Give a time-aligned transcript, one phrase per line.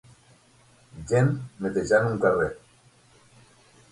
[1.11, 1.29] Gent
[1.65, 2.49] netejant un carrer.